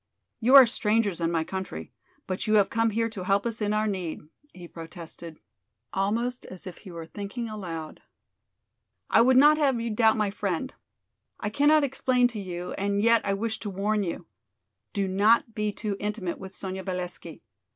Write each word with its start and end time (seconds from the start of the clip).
"You 0.39 0.55
are 0.55 0.65
strangers 0.65 1.21
in 1.21 1.31
my 1.31 1.43
country, 1.43 1.93
but 2.25 2.47
you 2.47 2.55
have 2.55 2.71
come 2.71 2.89
here 2.89 3.07
to 3.11 3.23
help 3.23 3.45
us 3.45 3.61
in 3.61 3.71
our 3.71 3.85
need," 3.85 4.21
he 4.51 4.67
protested, 4.67 5.39
almost 5.93 6.43
as 6.47 6.65
if 6.65 6.79
he 6.79 6.91
were 6.91 7.05
thinking 7.05 7.47
aloud. 7.47 8.01
"I 9.11 9.21
would 9.21 9.37
not 9.37 9.59
have 9.59 9.79
you 9.79 9.91
doubt 9.91 10.17
my 10.17 10.31
friend. 10.31 10.73
I 11.39 11.51
cannot 11.51 11.83
explain 11.83 12.27
to 12.29 12.39
you, 12.39 12.73
and 12.79 12.99
yet 13.03 13.23
I 13.27 13.35
wish 13.35 13.59
to 13.59 13.69
warn 13.69 14.01
you. 14.01 14.25
Do 14.91 15.07
not 15.07 15.53
be 15.53 15.71
too 15.71 15.95
intimate 15.99 16.39
with 16.39 16.55
Sonya 16.55 16.81
Valesky. 16.81 17.43